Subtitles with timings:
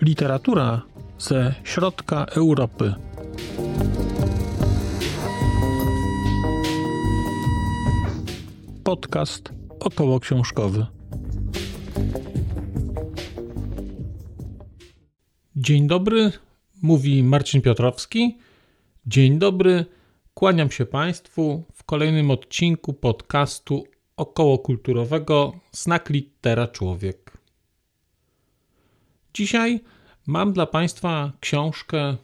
[0.00, 0.82] Literatura
[1.18, 2.94] ze środka Europy.
[8.84, 10.86] Podcast około książkowy.
[15.56, 16.32] Dzień dobry,
[16.82, 18.38] mówi Marcin Piotrowski.
[19.06, 19.86] Dzień dobry,
[20.38, 23.84] kłaniam się Państwu w kolejnym odcinku podcastu
[24.16, 27.38] okołokulturowego Znak Litera Człowiek.
[29.34, 29.80] Dzisiaj
[30.26, 32.16] mam dla Państwa książkę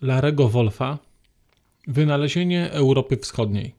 [0.00, 0.98] Larego Wolfa
[1.86, 3.74] Wynalezienie Europy Wschodniej.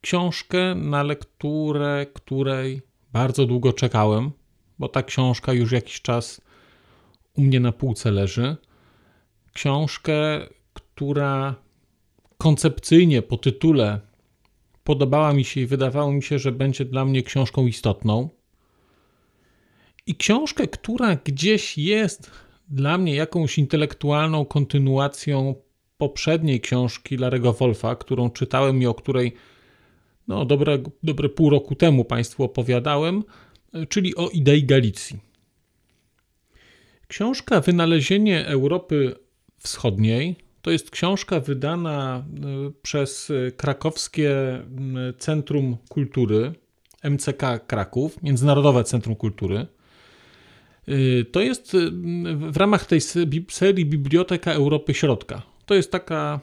[0.00, 4.30] Książkę, na lekturę której bardzo długo czekałem,
[4.78, 6.40] bo ta książka już jakiś czas
[7.36, 8.56] u mnie na półce leży.
[9.52, 11.63] Książkę, która
[12.44, 14.00] koncepcyjnie po tytule
[14.84, 18.28] podobała mi się i wydawało mi się, że będzie dla mnie książką istotną.
[20.06, 22.30] I książkę, która gdzieś jest
[22.68, 25.54] dla mnie jakąś intelektualną kontynuacją
[25.98, 29.34] poprzedniej książki Larego Wolfa, którą czytałem i o której
[30.28, 33.24] no, dobre, dobre pół roku temu Państwu opowiadałem,
[33.88, 35.18] czyli o idei Galicji.
[37.08, 39.14] Książka Wynalezienie Europy
[39.58, 44.34] Wschodniej to jest książka wydana e, przez krakowskie
[45.18, 46.52] Centrum Kultury,
[47.10, 49.66] MCK Kraków, Międzynarodowe Centrum Kultury.
[51.32, 51.76] To jest
[52.50, 53.00] w ramach tej
[53.50, 55.42] serii Biblioteka Europy Środka.
[55.66, 56.40] To jest taka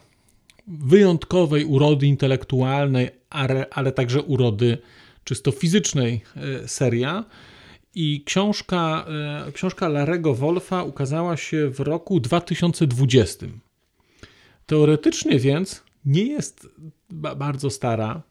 [0.66, 4.78] wyjątkowej urody intelektualnej, ale, ale także urody
[5.24, 6.20] czysto fizycznej
[6.66, 7.24] seria.
[7.94, 9.06] I książka,
[9.52, 13.46] książka Larego Wolfa ukazała się w roku 2020.
[14.66, 16.68] Teoretycznie więc nie jest
[17.10, 18.22] bardzo stara,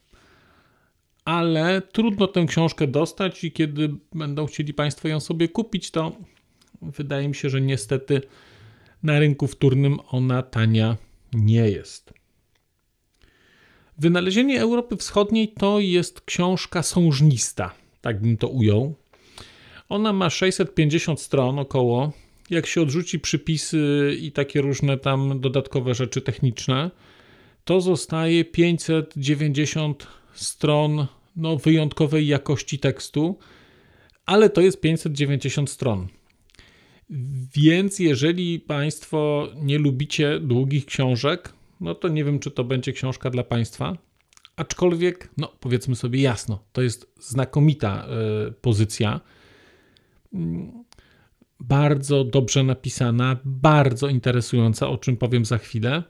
[1.25, 6.11] ale trudno tę książkę dostać i kiedy będą chcieli Państwo ją sobie kupić, to
[6.81, 8.21] wydaje mi się, że niestety
[9.03, 10.97] na rynku wtórnym ona tania
[11.33, 12.14] nie jest.
[13.97, 17.71] Wynalezienie Europy Wschodniej to jest książka sążnista,
[18.02, 18.95] tak bym to ujął.
[19.89, 22.11] Ona ma 650 stron około.
[22.52, 26.92] Jak się odrzuci przypisy i takie różne tam dodatkowe rzeczy techniczne,
[27.64, 33.39] to zostaje 590 stron no, wyjątkowej jakości tekstu,
[34.26, 36.08] ale to jest 590 stron.
[37.56, 43.30] Więc jeżeli Państwo nie lubicie długich książek, no to nie wiem, czy to będzie książka
[43.30, 43.98] dla Państwa.
[44.56, 48.08] Aczkolwiek, no powiedzmy sobie jasno, to jest znakomita
[48.48, 49.22] y, pozycja.
[51.61, 56.04] Bardzo dobrze napisana, bardzo interesująca, o czym powiem za chwilę.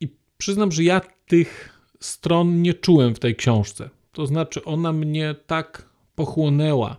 [0.00, 0.08] I
[0.38, 3.90] przyznam, że ja tych stron nie czułem w tej książce.
[4.12, 6.96] To znaczy, ona mnie tak pochłonęła.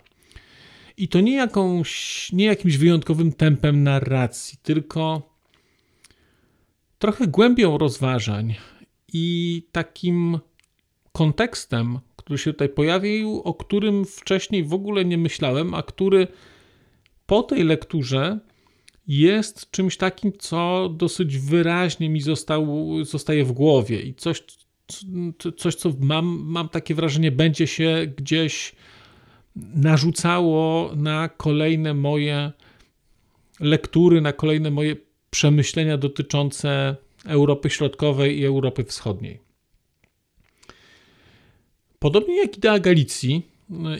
[0.97, 5.21] I to nie, jakąś, nie jakimś wyjątkowym tempem narracji, tylko
[6.99, 8.55] trochę głębią rozważań
[9.13, 10.39] i takim
[11.11, 16.27] kontekstem, który się tutaj pojawił, o którym wcześniej w ogóle nie myślałem, a który
[17.29, 18.39] po tej lekturze
[19.07, 24.43] jest czymś takim, co dosyć wyraźnie mi zostało, zostaje w głowie i coś,
[25.57, 28.75] coś co mam, mam takie wrażenie, będzie się gdzieś
[29.55, 32.51] narzucało na kolejne moje
[33.59, 34.95] lektury, na kolejne moje
[35.29, 36.95] przemyślenia dotyczące
[37.25, 39.39] Europy Środkowej i Europy Wschodniej.
[41.99, 43.47] Podobnie jak idea Galicji,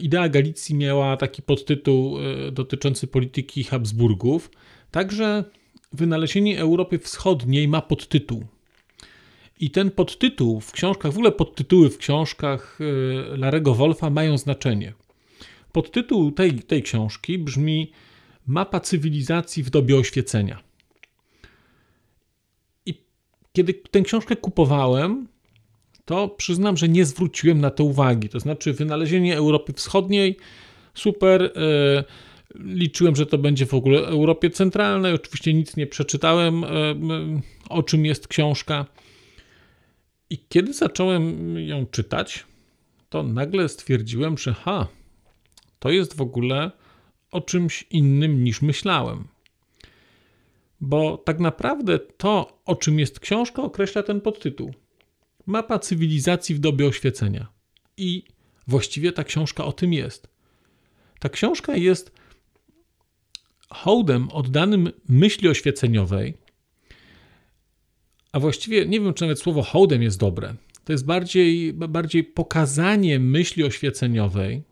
[0.02, 4.52] idea Galicji miała taki podtytuł e, dotyczący polityki Habsburgów,
[4.92, 5.44] także
[5.94, 8.46] wynalezienie Europy Wschodniej ma podtytuł.
[9.60, 14.94] I ten podtytuł w książkach, w ogóle podtytuły w książkach e, Larego Wolfa mają znaczenie.
[15.72, 17.92] Podtytuł tej, tej książki brzmi
[18.48, 20.60] Mapa cywilizacji w dobie oświecenia.
[23.54, 25.28] Kiedy tę książkę kupowałem,
[26.10, 28.30] to przyznam, że nie zwróciłem na to uwagi.
[28.30, 30.38] To znaczy, wynalezienie Europy Wschodniej,
[30.94, 31.44] super.
[31.44, 32.04] E,
[32.56, 35.14] liczyłem, że to będzie w ogóle Europie Centralnej.
[35.14, 36.68] Oczywiście nic nie przeczytałem, e,
[37.70, 38.86] o czym jest książka.
[40.30, 42.46] I kiedy zacząłem ją czytać,
[43.10, 44.88] to nagle stwierdziłem, że ha,
[45.80, 46.72] to jest w ogóle
[47.32, 49.28] o czymś innym niż myślałem.
[50.82, 54.74] Bo tak naprawdę to, o czym jest książka, określa ten podtytuł.
[55.50, 57.48] Mapa cywilizacji w dobie oświecenia.
[57.98, 58.24] I
[58.68, 60.30] właściwie ta książka o tym jest.
[61.20, 62.12] Ta książka jest
[63.70, 66.38] hołdem oddanym myśli oświeceniowej,
[68.32, 70.56] a właściwie nie wiem, czy nawet słowo hołdem jest dobre.
[70.84, 74.64] To jest bardziej, bardziej pokazanie myśli oświeceniowej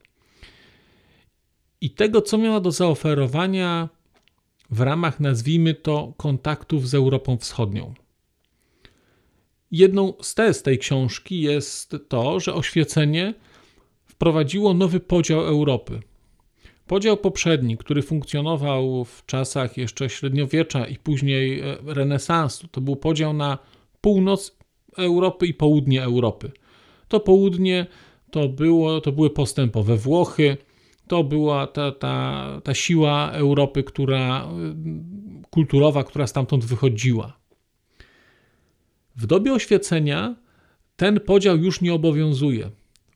[1.82, 3.90] i tego, co miała do zaoferowania
[4.70, 7.94] w ramach, nazwijmy to, kontaktów z Europą Wschodnią.
[9.72, 13.34] Jedną z tez tej książki jest to, że oświecenie
[14.06, 16.00] wprowadziło nowy podział Europy.
[16.88, 23.34] Podział poprzedni, który funkcjonował w czasach jeszcze średniowiecza i później e, renesansu, to był podział
[23.34, 23.58] na
[24.02, 24.58] północ
[24.98, 26.52] Europy i południe Europy.
[27.08, 27.88] To południe
[28.32, 30.58] to, było, to były postępowe Włochy,
[31.08, 34.48] to była ta, ta, ta siła Europy, która e,
[35.50, 37.38] kulturowa, która stamtąd wychodziła.
[39.18, 40.36] W dobie oświecenia
[40.96, 42.72] ten podział już nie obowiązuje.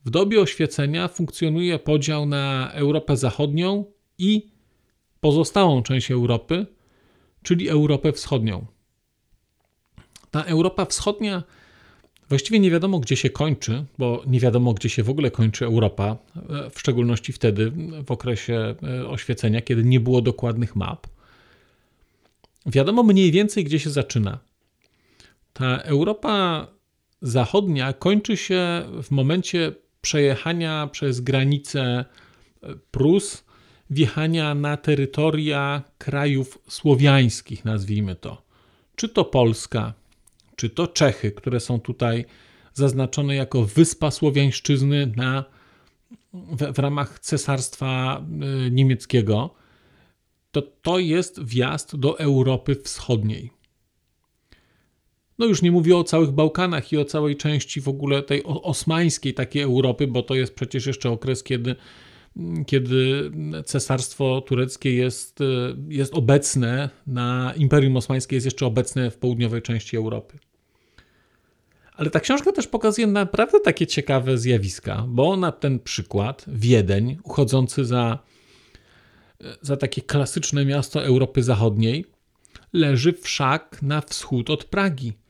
[0.06, 3.86] W dobie oświecenia funkcjonuje podział na Europę Zachodnią
[4.18, 4.52] i
[5.20, 6.66] pozostałą część Europy,
[7.44, 8.66] czyli Europę Wschodnią.
[10.32, 11.44] Ta Europa Wschodnia
[12.30, 16.18] właściwie nie wiadomo, gdzie się kończy, bo nie wiadomo, gdzie się w ogóle kończy Europa,
[16.72, 17.72] w szczególności wtedy,
[18.06, 21.08] w okresie e, oświecenia, kiedy nie było dokładnych map.
[22.66, 24.40] Wiadomo mniej więcej, gdzie się zaczyna.
[25.54, 26.68] Ta Europa
[27.22, 29.72] Zachodnia kończy się w momencie
[30.02, 32.06] przejechania przez granicę
[32.64, 33.44] e, Prus,
[33.90, 38.42] wjechania na terytoria krajów słowiańskich, nazwijmy to.
[38.96, 39.94] Czy to Polska,
[40.56, 42.26] czy to Czechy, które są tutaj
[42.74, 45.44] zaznaczone jako wyspa słowiańszczyzny na,
[46.34, 49.54] w, w ramach Cesarstwa e, Niemieckiego,
[50.52, 53.61] to to jest wjazd do Europy Wschodniej.
[55.42, 59.34] No już nie mówię o całych Bałkanach i o całej części w ogóle tej osmańskiej
[59.34, 61.76] takiej Europy, bo to jest przecież jeszcze okres, kiedy,
[62.66, 63.32] kiedy
[63.66, 65.40] cesarstwo tureckie jest,
[65.90, 70.40] jest obecne na Imperium Osmańskie jest jeszcze obecne w południowej części Europy.
[71.96, 77.86] Ale ta książka też pokazuje naprawdę takie ciekawe zjawiska, bo na ten przykład Wiedeń, uchodzący
[77.86, 78.20] za,
[79.62, 82.06] za takie klasyczne miasto Europy Zachodniej,
[82.74, 85.21] leży wszak na wschód od Pragi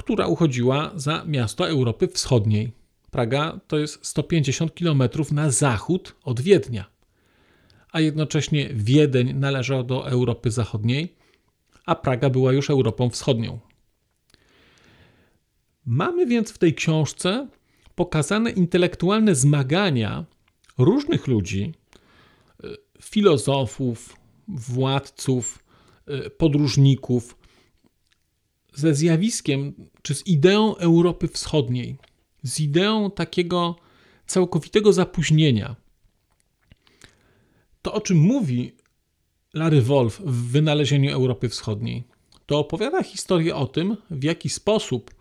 [0.00, 2.72] która uchodziła za miasto Europy Wschodniej.
[3.10, 5.02] Praga to jest 150 km
[5.32, 6.84] na zachód od Wiednia,
[7.92, 11.16] a jednocześnie Wiedeń należał do Europy Zachodniej,
[11.86, 13.58] a Praga była już Europą Wschodnią.
[15.86, 17.48] Mamy więc w tej książce
[17.94, 20.24] pokazane intelektualne zmagania
[20.78, 21.74] różnych ludzi,
[23.02, 24.16] filozofów,
[24.48, 25.64] władców,
[26.38, 27.39] podróżników
[28.74, 29.72] ze zjawiskiem,
[30.02, 31.96] czy z ideą Europy Wschodniej,
[32.42, 33.76] z ideą takiego
[34.26, 35.76] całkowitego zapóźnienia.
[37.82, 38.72] To, o czym mówi
[39.54, 42.04] Larry Wolf w wynalezieniu Europy Wschodniej,
[42.46, 45.14] to opowiada historię o tym, w jaki sposób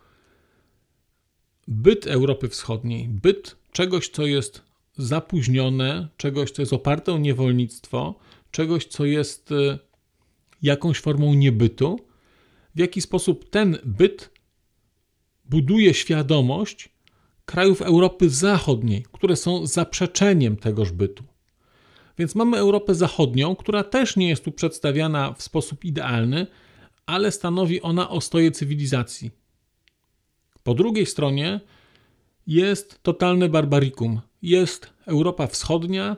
[1.68, 4.62] byt Europy Wschodniej, byt czegoś, co jest
[4.98, 8.16] zapóźnione, czegoś, co jest oparte o niewolnictwo,
[8.52, 9.80] czegoś, co jest e,
[10.62, 12.00] jakąś formą niebytu,
[12.76, 14.32] w jaki sposób ten byt
[15.46, 16.90] buduje świadomość
[17.46, 21.24] krajów Europy Zachodniej, które są zaprzeczeniem tegoż bytu.
[22.18, 26.48] Więc mamy Europę Zachodnią, która też nie jest tu przedstawiana w sposób idealny,
[27.06, 29.32] ale stanowi ona ostoję cywilizacji.
[30.64, 31.60] Po drugiej stronie
[32.48, 34.22] jest totalne barbarikum.
[34.42, 36.18] Jest Europa Wschodnia,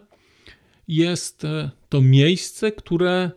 [0.88, 3.32] jest e, to miejsce, które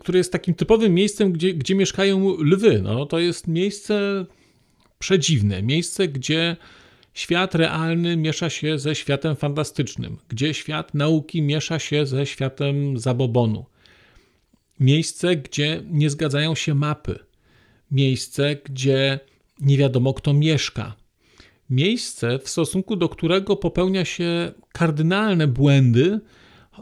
[0.00, 2.80] które jest takim typowym miejscem, gdzie, gdzie mieszkają lwy.
[2.82, 4.26] No, to jest miejsce
[4.98, 6.56] przedziwne, miejsce, gdzie
[7.14, 13.64] świat realny miesza się ze światem fantastycznym, gdzie świat nauki miesza się ze światem zabobonu.
[14.80, 17.18] Miejsce, gdzie nie zgadzają się mapy.
[17.90, 19.20] Miejsce, gdzie
[19.60, 20.94] nie wiadomo kto mieszka.
[21.70, 26.20] Miejsce, w stosunku do którego popełnia się kardynalne błędy,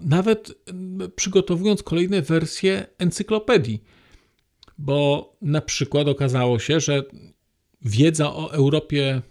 [0.01, 0.53] nawet
[1.17, 3.83] przygotowując kolejne wersje encyklopedii.
[4.79, 7.03] Bo na przykład okazało się, że
[7.83, 9.23] wiedza o Europie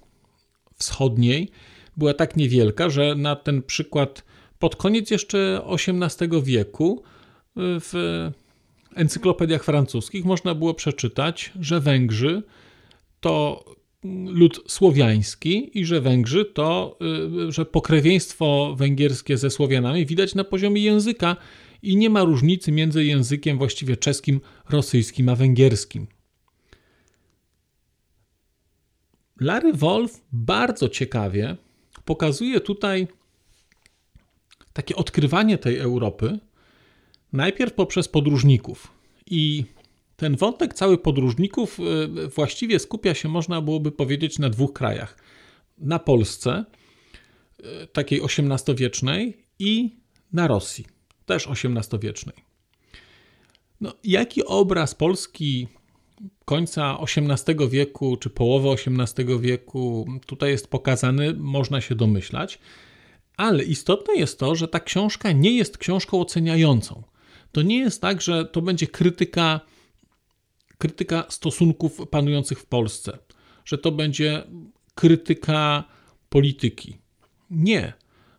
[0.75, 1.51] Wschodniej
[1.97, 4.23] była tak niewielka, że na ten przykład
[4.59, 7.03] pod koniec jeszcze XVIII wieku
[7.55, 7.91] w
[8.95, 12.43] encyklopediach francuskich można było przeczytać, że Węgrzy
[13.19, 13.65] to
[14.25, 16.97] lud słowiański i że Węgrzy to,
[17.47, 21.35] y, że pokrewieństwo węgierskie ze Słowianami widać na poziomie języka
[21.83, 26.07] i nie ma różnicy między językiem właściwie czeskim, rosyjskim a węgierskim.
[29.39, 31.57] Larry Wolf bardzo ciekawie
[32.05, 33.07] pokazuje tutaj
[34.73, 36.39] takie odkrywanie tej Europy
[37.33, 38.91] najpierw poprzez podróżników.
[39.25, 39.65] I
[40.21, 45.17] ten wątek cały podróżników y, właściwie skupia się, można byłoby powiedzieć, na dwóch krajach.
[45.77, 46.65] Na Polsce,
[47.83, 49.95] y, takiej XVIII-wiecznej i
[50.33, 50.85] na Rosji,
[51.25, 52.35] też XVIII-wiecznej.
[53.81, 55.67] No, jaki obraz Polski
[56.45, 62.59] końca XVIII wieku czy połowy XVIII wieku tutaj jest pokazany, można się domyślać,
[63.37, 67.03] ale istotne jest to, że ta książka nie jest książką oceniającą.
[67.51, 69.61] To nie jest tak, że to będzie krytyka,
[70.81, 73.17] krytyka stosunków panujących w Polsce,
[73.65, 74.43] że to będzie
[74.95, 75.83] krytyka
[76.29, 76.97] polityki.
[77.49, 77.93] Nie.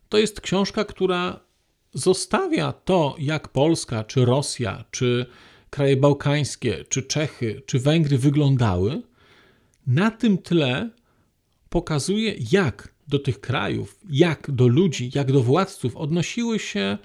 [0.08, 1.40] To jest książka, która
[1.94, 5.26] zostawia to, jak Polska, czy Rosja, czy
[5.70, 9.02] kraje bałkańskie, czy Czechy, czy Węgry wyglądały,
[9.87, 10.90] na tym tle
[11.68, 16.99] pokazuje, jak do tych krajów, jak do ludzi, jak do władców odnosiły się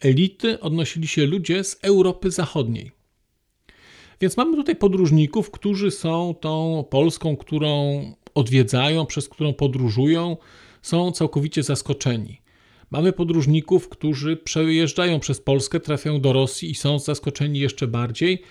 [0.00, 2.99] elity, odnosili się ludzie z Europy Zachodniej.
[4.20, 8.02] Więc mamy tutaj podróżników, którzy są tą Polską, którą
[8.34, 10.36] odwiedzają, przez którą podróżują,
[10.82, 12.40] są całkowicie zaskoczeni.
[12.90, 18.42] Mamy podróżników, którzy przejeżdżają przez Polskę, trafiają do Rosji i są zaskoczeni jeszcze bardziej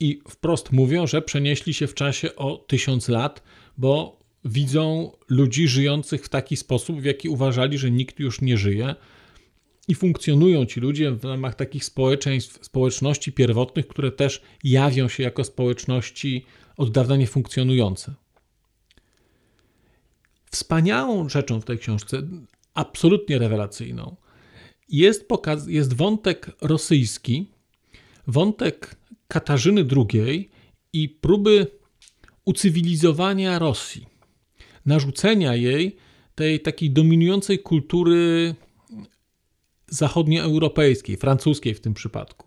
[0.00, 3.42] i wprost mówią, że przenieśli się w czasie o tysiąc lat,
[3.78, 8.94] bo widzą ludzi żyjących w taki sposób, w jaki uważali, że nikt już nie żyje.
[9.88, 15.44] I funkcjonują ci ludzie w ramach takich społeczeństw, społeczności pierwotnych, które też jawią się jako
[15.44, 16.44] społeczności
[16.76, 18.14] od dawna niefunkcjonujące.
[20.50, 22.22] Wspaniałą rzeczą w tej książce,
[22.74, 24.16] absolutnie rewelacyjną,
[24.88, 27.46] jest, pokaz, jest wątek rosyjski,
[28.26, 28.96] wątek
[29.28, 30.50] Katarzyny II
[30.92, 31.66] i próby
[32.44, 34.06] ucywilizowania Rosji,
[34.86, 35.96] narzucenia jej
[36.34, 38.54] tej takiej dominującej kultury
[39.88, 42.46] zachodnioeuropejskiej, francuskiej w tym przypadku.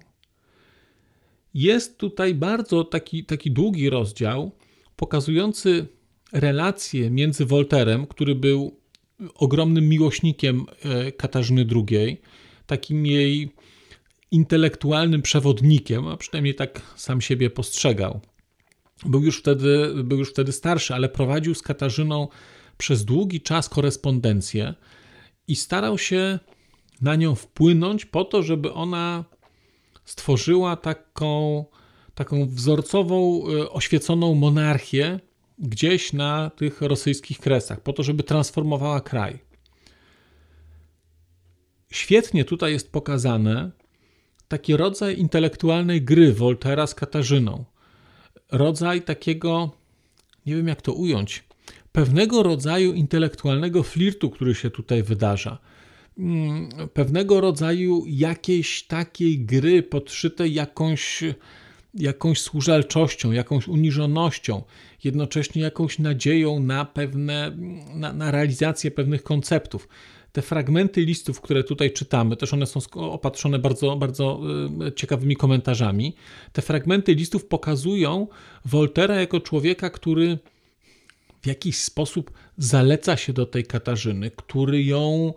[1.54, 4.52] Jest tutaj bardzo taki, taki długi rozdział
[4.96, 5.88] pokazujący
[6.34, 8.80] relacje między Wolterem, który był
[9.36, 12.22] ogromnym miłośnikiem e, Katarzyny II,
[12.66, 13.52] takim jej
[14.32, 18.20] intelektualnym przewodnikiem, a przynajmniej tak sam siebie postrzegał.
[19.06, 22.28] Był już wtedy, był już wtedy starszy, ale prowadził z Katarzyną
[22.78, 24.74] przez długi czas korespondencję
[25.48, 26.40] i starał się
[27.02, 29.26] na nią wpłynąć po to, żeby ona
[30.06, 31.66] stworzyła taką,
[32.16, 35.20] taką wzorcową, e, oświeconą monarchię,
[35.60, 39.40] gdzieś na tych rosyjskich kresach, po to, żeby transformowała kraj.
[41.92, 43.72] Świetnie tutaj jest pokazane
[44.48, 47.66] taki rodzaj intelektualnej gry Woltera z Katarzyną.
[48.52, 49.72] Rodzaj takiego,
[50.46, 51.44] nie wiem jak to ująć,
[51.92, 55.58] pewnego rodzaju intelektualnego flirtu, który się tutaj wydarza.
[56.18, 61.24] Mm, pewnego rodzaju jakiejś takiej gry podszytej jakąś
[61.94, 64.64] jakąś służalczością, jakąś uniżonością,
[65.04, 67.58] jednocześnie jakąś nadzieją na pewne,
[67.96, 69.88] na, na realizację pewnych konceptów.
[70.32, 74.42] Te fragmenty listów, które tutaj czytamy, też one są opatrzone bardzo, bardzo
[74.88, 76.16] e, ciekawymi komentarzami.
[76.54, 78.28] Te fragmenty listów pokazują
[78.66, 80.38] Woltera jako człowieka, który
[81.42, 85.34] w jakiś sposób zaleca się do tej Katarzyny, który ją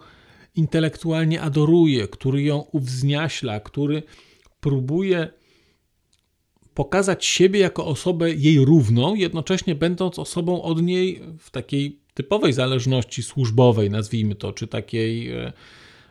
[0.54, 4.02] intelektualnie adoruje, który ją uwzniaśla, który
[4.61, 5.28] próbuje
[6.75, 13.23] pokazać siebie jako osobę jej równą, jednocześnie będąc osobą od niej w takiej typowej zależności
[13.23, 15.52] służbowej, nazwijmy to, czy takiej, e,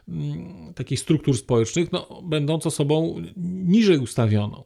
[0.07, 3.15] mm, takiej struktur społecznych, no, będąc osobą
[3.65, 4.63] niżej ustawioną.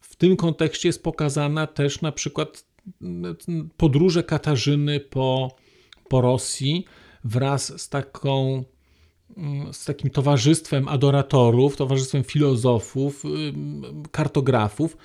[0.00, 2.64] W tym kontekście jest pokazana też na przykład
[3.02, 3.36] mm,
[3.76, 5.56] podróże Katarzyny po,
[6.08, 6.84] po Rosji
[7.24, 8.64] wraz z taką
[9.36, 13.24] Mm, z takim towarzystwem adoratorów, towarzystwem filozofów,
[14.10, 14.96] kartografów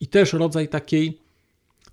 [0.00, 1.18] i też rodzaj takiej,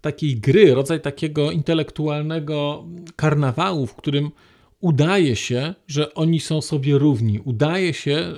[0.01, 2.85] takiej gry, rodzaj takiego intelektualnego
[3.15, 4.31] karnawału, w którym
[4.79, 7.39] udaje się, że oni są sobie równi.
[7.39, 8.33] Udaje się,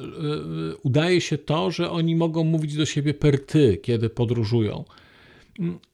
[0.72, 4.84] y, udaje się to, że oni mogą mówić do siebie per ty, kiedy podróżują.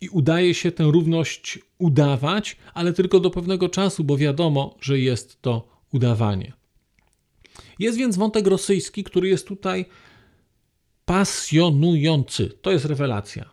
[0.02, 5.42] I udaje się tę równość udawać, ale tylko do pewnego czasu, bo wiadomo, że jest
[5.42, 6.54] to udawanie.
[7.80, 9.86] Jest więc wątek rosyjski, który jest tutaj
[11.06, 12.50] pasjonujący.
[12.62, 13.50] To jest rewelacja.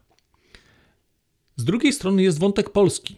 [1.57, 3.17] Z drugiej strony jest wątek polski.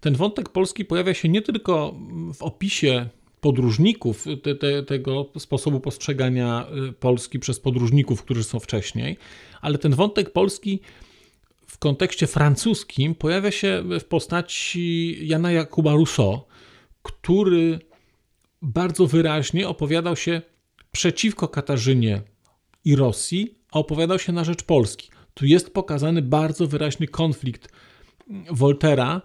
[0.00, 1.94] Ten wątek polski pojawia się nie tylko
[2.34, 3.08] w opisie
[3.40, 9.16] podróżników, te, te, tego sposobu postrzegania y, Polski przez podróżników, którzy są wcześniej,
[9.60, 10.80] ale ten wątek polski
[11.76, 16.40] w kontekście francuskim pojawia się w postaci Jana Jakuba Rousseau,
[17.02, 17.78] który
[18.62, 20.42] bardzo wyraźnie opowiadał się
[20.92, 22.22] przeciwko Katarzynie
[22.84, 25.10] i Rosji, a opowiadał się na rzecz Polski.
[25.34, 27.68] Tu jest pokazany bardzo wyraźny konflikt
[28.50, 29.22] Woltera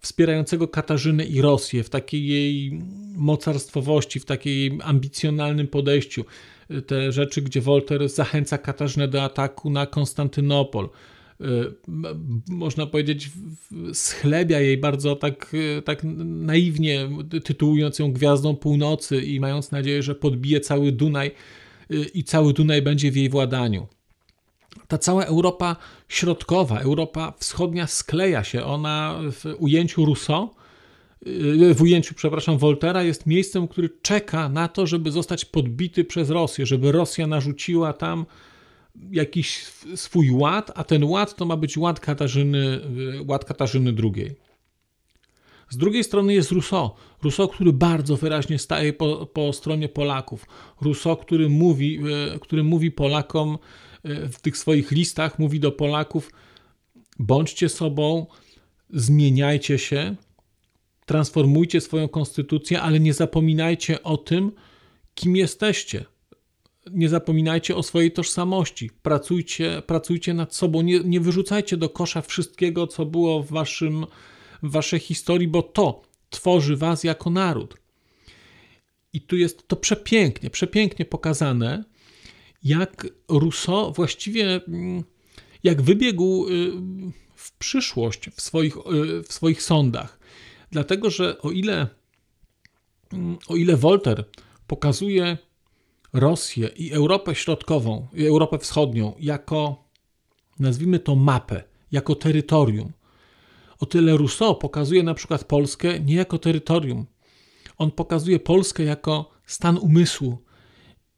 [0.00, 2.82] wspierającego Katarzynę i Rosję w takiej jej
[3.16, 6.24] mocarstwowości, w takiej ambicjonalnym podejściu.
[6.86, 10.88] Te rzeczy, gdzie Wolter zachęca Katarzynę do ataku na Konstantynopol.
[11.42, 11.74] Y,
[12.48, 13.30] można powiedzieć,
[13.92, 15.52] schlebia jej bardzo tak,
[15.84, 17.08] tak naiwnie,
[17.44, 21.30] tytułując ją Gwiazdą Północy i mając nadzieję, że podbije cały Dunaj
[21.90, 23.86] y, i cały Dunaj będzie w jej władaniu
[24.88, 25.76] ta cała Europa
[26.08, 28.64] środkowa, Europa wschodnia skleja się.
[28.64, 30.50] Ona w ujęciu Rousseau,
[31.74, 36.66] w ujęciu, przepraszam, Voltera jest miejscem, który czeka na to, żeby zostać podbity przez Rosję,
[36.66, 38.26] żeby Rosja narzuciła tam
[39.10, 39.64] jakiś
[39.96, 42.80] swój ład, a ten ład to ma być ład Katarzyny,
[43.26, 44.34] ład Katarzyny II.
[45.70, 46.90] Z drugiej strony jest Rousseau.
[47.22, 50.46] Rousseau, który bardzo wyraźnie staje po, po stronie Polaków.
[50.80, 52.00] Rousseau, który mówi,
[52.34, 53.58] e, który mówi Polakom,
[54.04, 56.30] w tych swoich listach mówi do Polaków:
[57.18, 58.26] bądźcie sobą,
[58.90, 60.16] zmieniajcie się,
[61.06, 64.52] transformujcie swoją konstytucję, ale nie zapominajcie o tym,
[65.14, 66.04] kim jesteście.
[66.90, 68.90] Nie zapominajcie o swojej tożsamości.
[69.02, 70.82] Pracujcie, pracujcie nad sobą.
[70.82, 74.06] Nie, nie wyrzucajcie do kosza wszystkiego, co było w, waszym,
[74.62, 77.76] w waszej historii, bo to tworzy was jako naród.
[79.12, 81.84] I tu jest to przepięknie, przepięknie pokazane,
[82.62, 85.04] jak Rousseau właściwie mm,
[85.62, 86.72] jak wybiegł y,
[87.34, 90.18] w przyszłość w swoich, y, w swoich sądach.
[90.70, 91.86] Dlatego, że o ile,
[93.12, 94.24] mm, o ile Voltaire
[94.66, 95.38] pokazuje
[96.12, 99.84] Rosję i Europę Środkową, i Europę Wschodnią jako,
[100.58, 102.92] nazwijmy to mapę, jako terytorium,
[103.78, 107.06] o tyle Rousseau pokazuje na przykład Polskę nie jako terytorium.
[107.78, 110.38] On pokazuje Polskę jako stan umysłu,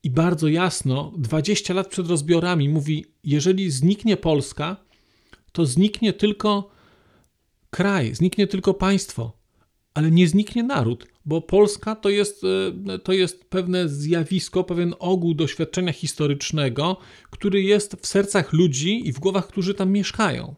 [0.05, 4.77] i bardzo jasno, 20 lat przed rozbiorami, mówi: Jeżeli zniknie Polska,
[5.53, 6.71] to zniknie tylko
[7.71, 9.33] kraj, zniknie tylko państwo,
[9.95, 12.45] ale nie zniknie naród, bo Polska to jest,
[12.89, 16.97] e, to jest pewne zjawisko, pewien ogół doświadczenia historycznego,
[17.31, 20.55] który jest w sercach ludzi i w głowach, którzy tam mieszkają.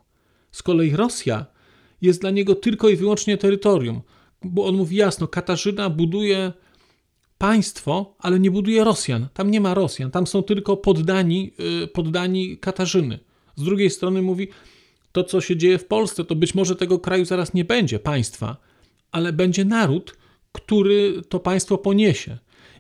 [0.53, 1.47] Z kolei Rosja
[2.03, 4.01] jest dla niego tylko i wyłącznie terytorium,
[4.45, 6.53] bo on mówi jasno: Katarzyna buduje
[7.39, 9.29] państwo, ale nie buduje Rosjan.
[9.35, 11.53] Tam nie ma Rosjan, tam są tylko poddani,
[11.85, 13.19] y, poddani Katarzyny.
[13.57, 14.49] Z drugiej strony mówi,
[15.13, 18.57] to co się dzieje w Polsce, to być może tego kraju zaraz nie będzie państwa,
[19.13, 20.17] ale będzie naród,
[20.57, 22.39] który to państwo poniesie.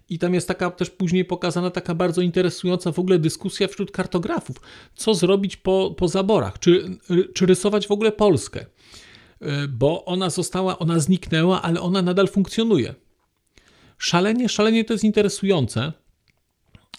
[0.08, 4.56] I tam jest taka też później pokazana taka bardzo interesująca w ogóle dyskusja wśród kartografów.
[4.94, 6.58] Co zrobić po, po zaborach?
[6.58, 6.98] Czy,
[7.34, 8.60] czy rysować w ogóle Polskę?
[9.42, 12.94] Y, bo ona została, ona zniknęła, ale ona nadal funkcjonuje.
[13.98, 15.92] Szalenie, szalenie to jest interesujące.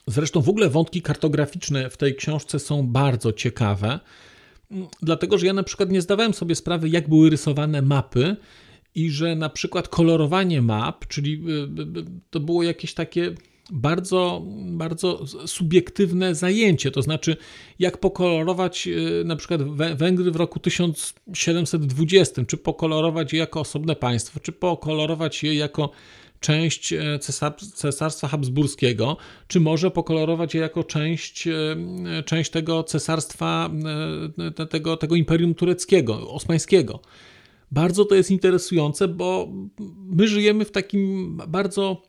[0.07, 3.99] Zresztą w ogóle wątki kartograficzne w tej książce są bardzo ciekawe,
[5.01, 8.35] dlatego że ja na przykład nie zdawałem sobie sprawy, jak były rysowane mapy
[8.97, 11.51] i że na przykład kolorowanie map, czyli y,
[11.97, 13.35] y, y, to było jakieś takie
[13.71, 16.91] bardzo, bardzo subiektywne zajęcie.
[16.91, 17.37] To znaczy,
[17.79, 18.89] jak pokolorować
[19.25, 19.63] na przykład
[19.97, 25.91] Węgry w roku 1720, czy pokolorować je jako osobne państwo, czy pokolorować je jako
[26.39, 27.19] część e,
[27.73, 31.53] cesarstwa habsburskiego, czy może pokolorować je jako część, e,
[32.25, 33.69] część tego cesarstwa,
[34.59, 36.99] e, tego, tego imperium tureckiego, osmańskiego.
[37.71, 39.53] Bardzo to jest interesujące, bo
[40.09, 42.03] my żyjemy w takim bardzo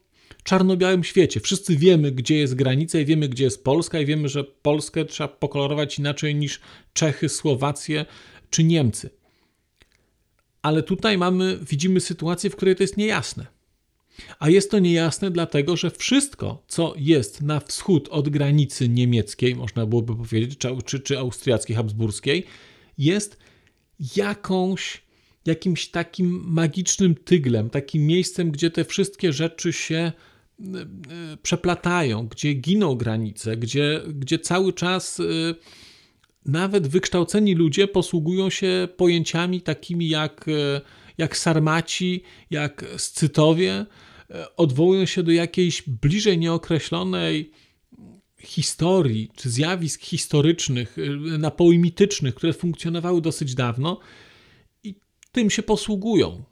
[0.45, 1.41] czarno-białym świecie.
[1.41, 5.29] Wszyscy wiemy, gdzie jest granica i wiemy, gdzie jest Polska i wiemy, że Polskę trzeba
[5.29, 6.61] pokolorować inaczej niż
[6.93, 8.07] Czechy, Słowację
[8.51, 9.11] czy Niemcy.
[10.63, 13.47] Ale tutaj mamy, widzimy sytuację, w której to jest niejasne.
[14.39, 19.87] A jest to niejasne dlatego, że wszystko, co jest na wschód od granicy niemieckiej, można
[19.87, 22.45] byłoby powiedzieć, czy, czy, austriackiej, habsburskiej,
[22.99, 23.39] jest
[24.17, 25.03] jakąś,
[25.47, 30.13] jakimś takim magicznym tyglem, takim miejscem, gdzie te wszystkie rzeczy się e,
[30.63, 35.25] e, przeplatają, gdzie giną granice, gdzie, gdzie cały czas e,
[36.47, 40.47] nawet wykształceni ludzie posługują się pojęciami takimi jak,
[41.19, 43.87] jak sarmaci, jak scytowie,
[44.57, 47.51] odwołują się do jakiejś bliżej nieokreślonej
[48.41, 50.97] historii czy zjawisk historycznych,
[51.39, 54.01] napoimitycznych, które funkcjonowały dosyć dawno
[55.33, 56.43] tym się posługują.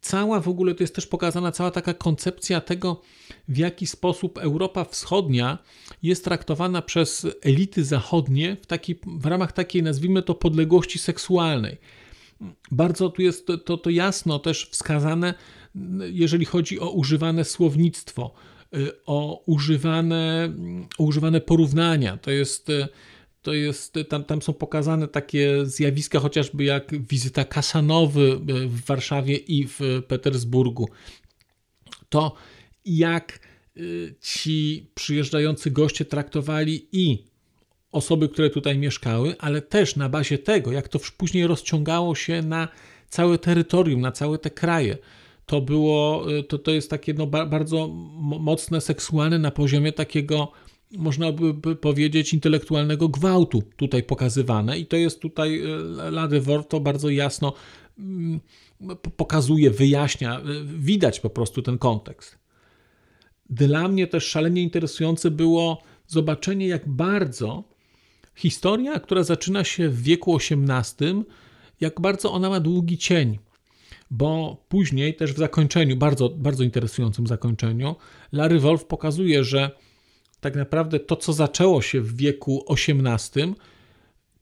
[0.00, 3.00] Cała w ogóle to jest też pokazana cała taka koncepcja tego,
[3.48, 5.58] w jaki sposób Europa Wschodnia
[6.02, 11.76] jest traktowana przez elity zachodnie w, taki, w ramach takiej, nazwijmy to, podległości seksualnej.
[12.70, 15.34] Bardzo tu jest to, to, to jasno też wskazane,
[16.00, 18.34] jeżeli chodzi o używane słownictwo,
[18.76, 20.52] y, o używane,
[20.98, 22.16] o używane porównania.
[22.16, 22.88] To jest y,
[23.42, 29.66] to jest, tam, tam są pokazane takie zjawiska, chociażby jak wizyta Kasanowy w Warszawie i
[29.68, 30.88] w Petersburgu.
[32.08, 32.34] To
[32.84, 33.40] jak
[33.76, 37.18] y, ci przyjeżdżający goście traktowali i
[37.92, 42.68] osoby, które tutaj mieszkały, ale też na bazie tego, jak to później rozciągało się na
[43.08, 44.98] całe terytorium, na całe te kraje.
[45.46, 47.88] To było, y, to, to jest takie no, bardzo
[48.22, 50.52] mocne, seksualne na poziomie takiego
[50.98, 57.10] można by powiedzieć, intelektualnego gwałtu tutaj pokazywane i to jest tutaj e, Ladewor to bardzo
[57.10, 57.52] jasno
[57.98, 58.40] mm,
[59.16, 62.38] pokazuje, wyjaśnia, e, widać po prostu ten kontekst.
[63.50, 67.64] Dla mnie też szalenie interesujące było zobaczenie, jak bardzo
[68.34, 71.24] historia, która zaczyna się w wieku XVIII,
[71.80, 73.38] jak bardzo ona ma długi cień.
[74.10, 77.96] Bo później, też w zakończeniu, bardzo, bardzo interesującym zakończeniu,
[78.32, 79.70] Larry Wolf pokazuje, że
[80.42, 83.54] tak naprawdę to, co zaczęło się w wieku XVIII,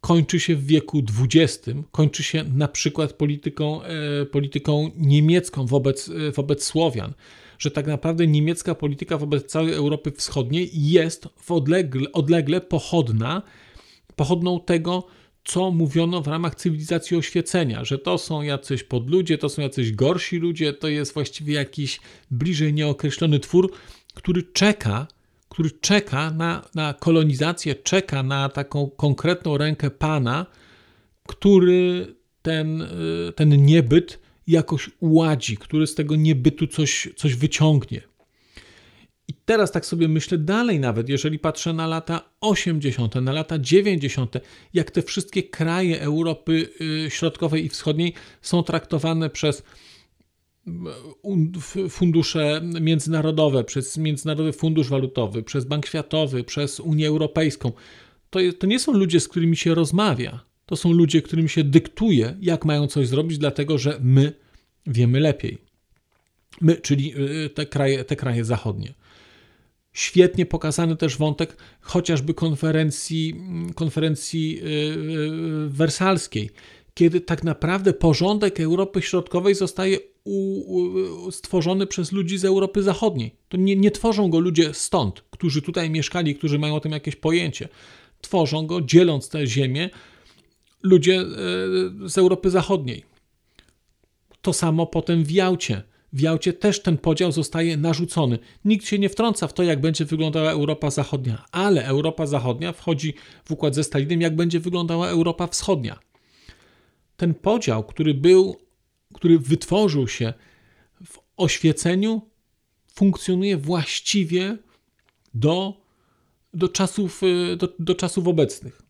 [0.00, 6.32] kończy się w wieku XX, kończy się na przykład polityką, e, polityką niemiecką wobec, e,
[6.32, 7.12] wobec Słowian.
[7.58, 13.42] Że tak naprawdę niemiecka polityka wobec całej Europy Wschodniej jest w odlegle, odlegle pochodna,
[14.16, 15.06] pochodną tego,
[15.44, 20.36] co mówiono w ramach cywilizacji oświecenia, że to są jacyś podludzie, to są jacyś gorsi
[20.36, 23.72] ludzie, to jest właściwie jakiś bliżej nieokreślony twór,
[24.14, 25.06] który czeka
[25.50, 30.46] który czeka na, na kolonizację, czeka na taką konkretną rękę Pana,
[31.28, 38.00] który ten, y, ten niebyt jakoś uładzi, który z tego niebytu coś, coś wyciągnie.
[39.28, 44.36] I teraz tak sobie myślę dalej, nawet jeżeli patrzę na lata 80., na lata 90.,
[44.74, 46.68] jak te wszystkie kraje Europy
[47.06, 49.62] y, Środkowej i Wschodniej są traktowane przez
[51.88, 57.72] fundusze międzynarodowe, przez Międzynarodowy Fundusz Walutowy, przez Bank Światowy, przez Unię Europejską.
[58.30, 60.44] To, to nie są ludzie, z którymi się rozmawia.
[60.66, 64.32] To są ludzie, którym się dyktuje, jak mają coś zrobić, dlatego że my
[64.86, 65.58] wiemy lepiej.
[66.60, 68.94] My, czyli y, te kraje, te kraje zachodnie.
[69.92, 73.34] Świetnie pokazany też wątek chociażby konferencji,
[73.74, 76.50] konferencji y, y, wersalskiej,
[76.94, 79.98] kiedy tak naprawdę porządek Europy Środkowej zostaje
[81.30, 83.34] stworzony przez ludzi z Europy Zachodniej.
[83.48, 87.16] To nie, nie tworzą go ludzie stąd, którzy tutaj mieszkali, którzy mają o tym jakieś
[87.16, 87.68] pojęcie.
[88.20, 89.90] Tworzą go, dzieląc tę ziemię,
[90.82, 91.26] ludzie e,
[92.08, 93.04] z Europy Zachodniej.
[94.42, 95.82] To samo potem w Jałcie.
[96.12, 98.38] W Jałcie też ten podział zostaje narzucony.
[98.64, 103.14] Nikt się nie wtrąca w to, jak będzie wyglądała Europa Zachodnia, ale Europa Zachodnia wchodzi
[103.44, 105.98] w układ ze Stalinem, jak będzie wyglądała Europa Wschodnia.
[107.20, 108.56] Ten podział, który był
[109.14, 110.32] który wytworzył się
[111.04, 112.22] w oświeceniu,
[112.94, 114.56] funkcjonuje właściwie
[115.34, 115.82] do,
[116.54, 118.82] do, czasów, y, do, do czasów obecnych.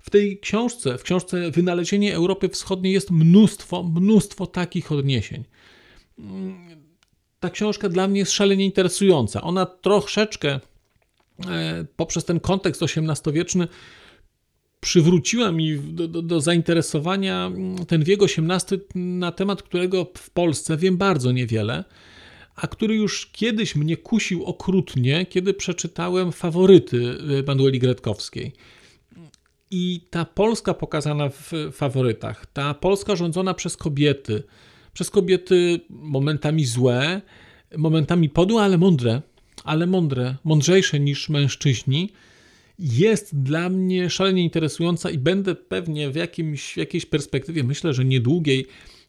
[0.00, 5.44] W tej książce, w książce Wynalezienie Europy Wschodniej jest mnóstwo, mnóstwo takich odniesień.
[7.40, 9.42] Ta książka dla mnie jest szalenie interesująca.
[9.42, 10.60] Ona troszeczkę
[11.48, 13.68] e, poprzez ten kontekst XVIII-wieczny
[14.80, 17.50] przywróciła mi do, do, do, zainteresowania
[17.88, 21.84] ten wiek XVIII, na temat którego w Polsce wiem bardzo niewiele,
[22.56, 27.16] a który już kiedyś mnie kusił okrutnie, kiedy przeczytałem faworyty
[27.46, 28.52] Manueli Gretkowskiej.
[29.70, 34.42] I ta Polska pokazana w faworytach, ta Polska rządzona przez kobiety,
[34.92, 37.20] przez kobiety momentami złe,
[37.76, 39.22] momentami podłe, ale mądre,
[39.64, 42.12] ale mądre, mądrzejsze niż mężczyźni,
[42.80, 48.66] jest dla mnie szalenie interesująca i będę pewnie w, jakimś, jakiejś perspektywie, myślę, że niedługiej,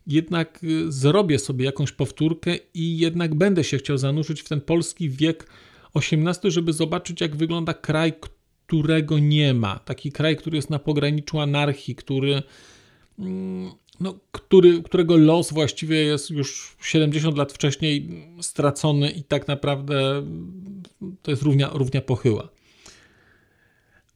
[0.07, 5.09] jednak y, zrobię sobie jakąś powtórkę i jednak będę się chciał zanurzyć w ten polski
[5.09, 5.47] wiek
[5.95, 8.13] XVIII, żeby zobaczyć, jak wygląda kraj,
[8.67, 9.79] którego nie ma.
[9.79, 12.43] Taki kraj, który jest na pograniczu anarchii, który,
[13.19, 18.09] mm, no, który, którego los właściwie jest już 70 lat wcześniej
[18.41, 20.27] stracony i tak naprawdę
[21.21, 22.49] to jest równia, równia pochyła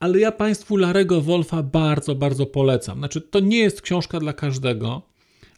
[0.05, 2.97] ale ja Państwu Larego Wolfa bardzo, bardzo polecam.
[2.97, 5.01] Znaczy, to nie jest książka dla każdego,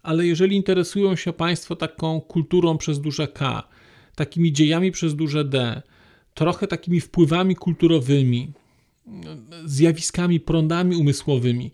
[0.03, 3.63] ale jeżeli interesują się Państwo taką kulturą przez duże K,
[4.15, 5.81] takimi dziejami przez duże D,
[6.33, 8.51] trochę takimi wpływami kulturowymi,
[9.65, 11.71] zjawiskami, prądami umysłowymi,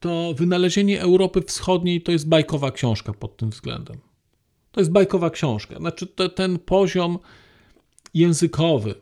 [0.00, 3.96] to Wynalezienie Europy Wschodniej to jest bajkowa książka pod tym względem.
[4.70, 5.78] To jest bajkowa książka.
[5.78, 7.18] Znaczy, to, ten poziom
[8.14, 8.94] językowy,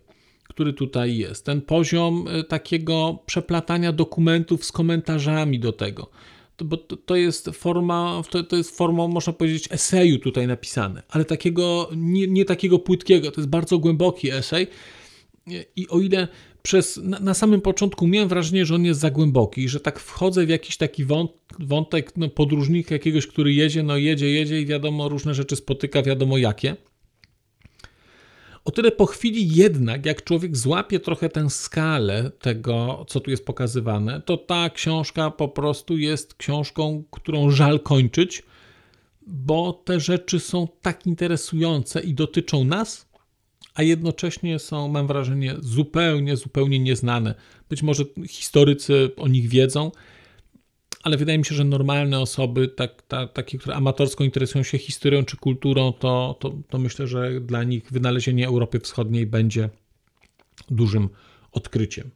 [0.54, 6.10] który tutaj jest, ten poziom e, takiego przeplatania dokumentów z komentarzami do tego.
[6.56, 11.02] To, bo to, to jest forma, to, to jest formą, można powiedzieć, eseju tutaj napisane,
[11.08, 14.66] ale takiego, nie, nie takiego płytkiego, to jest bardzo głęboki esej.
[15.76, 16.28] I o ile
[16.62, 20.46] przez, na, na, samym początku miałem wrażenie, że on jest za głęboki, że tak wchodzę
[20.46, 21.04] w jakiś taki
[21.58, 26.38] wątek no, podróżnika jakiegoś, który jedzie, no jedzie, jedzie i wiadomo, różne rzeczy spotyka, wiadomo
[26.38, 26.76] jakie.
[28.64, 33.46] O tyle po chwili jednak, jak człowiek złapie trochę tę skalę tego, co tu jest
[33.46, 38.42] pokazywane, to ta książka po prostu jest książką, którą żal kończyć,
[39.26, 43.08] bo te rzeczy są tak interesujące i dotyczą nas,
[43.74, 47.34] a jednocześnie są, mam wrażenie, zupełnie, zupełnie nieznane.
[47.68, 49.90] Być może historycy o nich wiedzą,
[51.04, 55.24] ale wydaje mi się, że normalne osoby, tak, ta, takie, które amatorsko interesują się historią
[55.24, 59.70] czy kulturą, to, to, to myślę, że dla nich wynalezienie Europy Wschodniej będzie
[60.70, 61.08] dużym
[61.52, 62.10] odkryciem.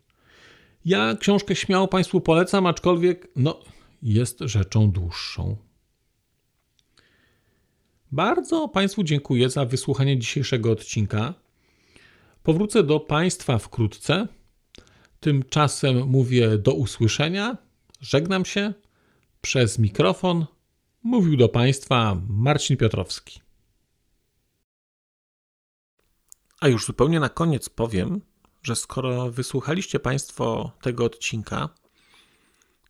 [0.85, 3.61] Ja książkę śmiało Państwu polecam, aczkolwiek no,
[4.03, 5.57] jest rzeczą dłuższą.
[8.13, 11.35] Bardzo Państwu dziękuję za wysłuchanie dzisiejszego odcinka.
[12.43, 14.29] Powrócę do Państwa wkrótce.
[15.21, 17.68] Tymczasem mówię do usłyszenia.
[18.01, 18.75] Żegnam się.
[19.41, 20.47] Przez mikrofon
[21.03, 23.41] mówił do Państwa Marcin Piotrowski.
[26.61, 28.21] A już zupełnie na koniec powiem,
[28.63, 31.69] że skoro wysłuchaliście Państwo tego odcinka,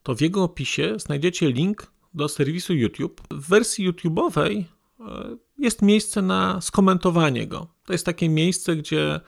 [0.02, 3.22] to w jego opisie znajdziecie link do serwisu YouTube.
[3.30, 4.64] W wersji YouTube'owej
[5.00, 7.66] e, jest miejsce na skomentowanie go.
[7.84, 9.20] To jest takie miejsce, gdzie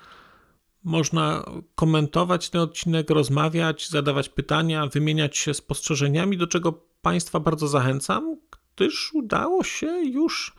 [0.85, 8.37] można komentować ten odcinek, rozmawiać, zadawać pytania, wymieniać się spostrzeżeniami, do czego Państwa bardzo zachęcam,
[8.77, 10.55] gdyż udało się już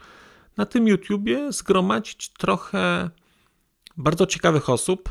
[0.58, 3.10] na tym YouTubie zgromadzić trochę
[3.98, 5.10] bardzo ciekawych osób,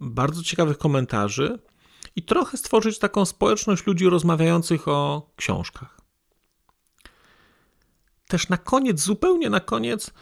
[0.00, 1.58] bardzo ciekawych komentarzy
[2.16, 6.00] i trochę stworzyć taką społeczność ludzi rozmawiających o książkach.
[8.28, 10.14] Też na koniec, zupełnie na koniec,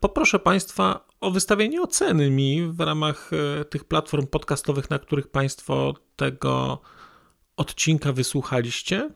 [0.00, 5.94] poproszę Państwa o wystawienie oceny mi w ramach e, tych platform podcastowych, na których Państwo
[6.16, 6.80] tego
[7.56, 9.10] odcinka wysłuchaliście.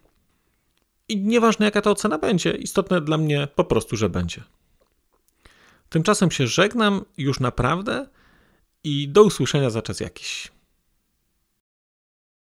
[1.08, 4.42] I nieważne jaka ta ocena będzie, istotne dla mnie po prostu, że będzie.
[5.88, 8.06] Tymczasem się żegnam już naprawdę
[8.84, 10.52] i do usłyszenia za czas jakiś.